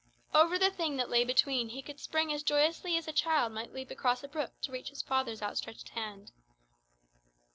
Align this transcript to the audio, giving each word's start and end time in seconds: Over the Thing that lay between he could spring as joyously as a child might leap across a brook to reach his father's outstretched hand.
Over 0.33 0.57
the 0.57 0.71
Thing 0.71 0.97
that 0.97 1.11
lay 1.11 1.23
between 1.23 1.69
he 1.69 1.83
could 1.83 1.99
spring 1.99 2.33
as 2.33 2.41
joyously 2.41 2.97
as 2.97 3.07
a 3.07 3.11
child 3.11 3.53
might 3.53 3.71
leap 3.71 3.91
across 3.91 4.23
a 4.23 4.27
brook 4.27 4.51
to 4.61 4.71
reach 4.71 4.89
his 4.89 5.03
father's 5.03 5.43
outstretched 5.43 5.89
hand. 5.89 6.31